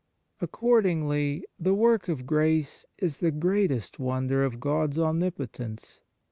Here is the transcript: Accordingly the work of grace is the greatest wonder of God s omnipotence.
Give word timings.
Accordingly 0.41 1.45
the 1.59 1.75
work 1.75 2.07
of 2.09 2.25
grace 2.25 2.87
is 2.97 3.19
the 3.19 3.29
greatest 3.29 3.99
wonder 3.99 4.43
of 4.43 4.59
God 4.59 4.93
s 4.93 4.97
omnipotence. 4.97 5.99